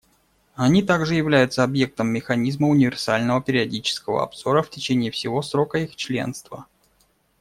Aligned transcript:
Они 0.55 0.81
также 0.81 1.13
являются 1.13 1.63
объектом 1.63 2.07
механизма 2.07 2.67
универсального 2.69 3.39
периодического 3.39 4.23
обзора 4.23 4.63
в 4.63 4.71
течение 4.71 5.11
всего 5.11 5.43
срока 5.43 5.77
их 5.77 5.95
членства. 5.95 6.65